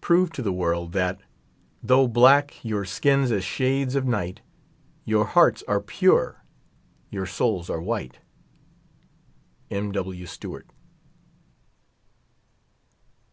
Prove 0.00 0.32
to 0.32 0.42
tin? 0.42 0.56
world 0.56 0.90
that 0.94 1.20
Thonzh 1.86 2.12
black 2.12 2.54
yonr 2.64 2.84
skins 2.84 3.30
as 3.30 3.44
shades 3.44 3.94
of 3.94 4.02
ni^ht, 4.02 4.38
YourTiearts 5.06 5.62
are 5.68 5.80
piu 5.80 6.20
e, 6.20 6.32
your 7.10 7.24
souls 7.26 7.70
are 7.70 7.80
white. 7.80 8.18
M. 9.70 9.92
W. 9.92 10.26
STEWART. 10.26 10.66